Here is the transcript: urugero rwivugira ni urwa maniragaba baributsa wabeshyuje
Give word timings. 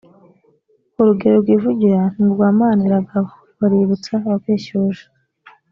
urugero 0.99 1.35
rwivugira 1.43 1.99
ni 2.17 2.21
urwa 2.25 2.47
maniragaba 2.59 3.31
baributsa 3.59 4.13
wabeshyuje 4.29 5.03